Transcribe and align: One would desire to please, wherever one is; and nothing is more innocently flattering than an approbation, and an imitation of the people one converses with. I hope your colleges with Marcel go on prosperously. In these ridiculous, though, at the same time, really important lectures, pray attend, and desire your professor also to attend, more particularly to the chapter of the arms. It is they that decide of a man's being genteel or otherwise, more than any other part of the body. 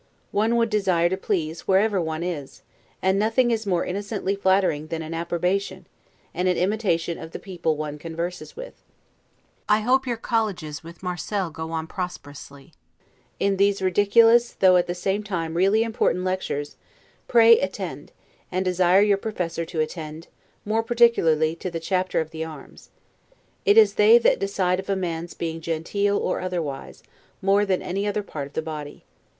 One 0.31 0.55
would 0.55 0.71
desire 0.71 1.09
to 1.09 1.15
please, 1.15 1.67
wherever 1.67 2.01
one 2.01 2.23
is; 2.23 2.63
and 3.03 3.19
nothing 3.19 3.51
is 3.51 3.67
more 3.67 3.85
innocently 3.85 4.35
flattering 4.35 4.87
than 4.87 5.03
an 5.03 5.13
approbation, 5.13 5.85
and 6.33 6.47
an 6.47 6.57
imitation 6.57 7.19
of 7.19 7.33
the 7.33 7.37
people 7.37 7.77
one 7.77 7.99
converses 7.99 8.55
with. 8.55 8.81
I 9.69 9.81
hope 9.81 10.07
your 10.07 10.17
colleges 10.17 10.83
with 10.83 11.03
Marcel 11.03 11.51
go 11.51 11.69
on 11.69 11.85
prosperously. 11.85 12.73
In 13.39 13.57
these 13.57 13.79
ridiculous, 13.79 14.53
though, 14.53 14.75
at 14.75 14.87
the 14.87 14.95
same 14.95 15.21
time, 15.21 15.53
really 15.53 15.83
important 15.83 16.23
lectures, 16.25 16.77
pray 17.27 17.59
attend, 17.59 18.11
and 18.51 18.65
desire 18.65 19.01
your 19.01 19.17
professor 19.17 19.61
also 19.61 19.69
to 19.73 19.81
attend, 19.81 20.29
more 20.65 20.81
particularly 20.81 21.55
to 21.57 21.69
the 21.69 21.79
chapter 21.79 22.19
of 22.19 22.31
the 22.31 22.43
arms. 22.43 22.89
It 23.65 23.77
is 23.77 23.93
they 23.93 24.17
that 24.17 24.39
decide 24.39 24.79
of 24.79 24.89
a 24.89 24.95
man's 24.95 25.35
being 25.35 25.61
genteel 25.61 26.17
or 26.17 26.41
otherwise, 26.41 27.03
more 27.39 27.67
than 27.67 27.83
any 27.83 28.07
other 28.07 28.23
part 28.23 28.47
of 28.47 28.53
the 28.53 28.63
body. 28.63 29.03